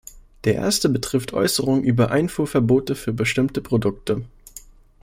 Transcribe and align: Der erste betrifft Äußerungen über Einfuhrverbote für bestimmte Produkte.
Der 0.45 0.55
erste 0.55 0.89
betrifft 0.89 1.31
Äußerungen 1.33 1.83
über 1.83 2.09
Einfuhrverbote 2.09 2.95
für 2.95 3.13
bestimmte 3.13 3.61
Produkte. 3.61 4.25